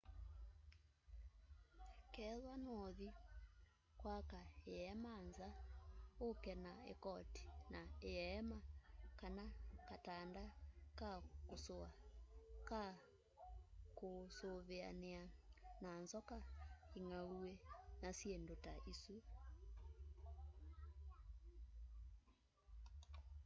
[2.13, 3.09] kethwa nûûthi
[4.01, 4.39] kwaka
[4.73, 5.49] îema nza
[6.27, 7.43] ûke na îkoti
[7.73, 8.57] ya îema
[9.19, 9.43] kana
[9.89, 10.43] katanda
[10.99, 11.11] ka
[11.47, 11.89] kûsûa
[12.69, 12.83] ka
[13.97, 15.25] kûûsûvîanîa
[15.83, 16.37] na nzoka
[16.99, 17.53] ingauwî
[18.01, 19.15] na syîndû ta isu